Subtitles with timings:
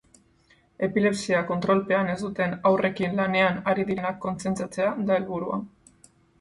[0.87, 5.65] Epilepsia kontrolpean ez duten haurrekin lanean ari direnak konzienziatzea da helburua.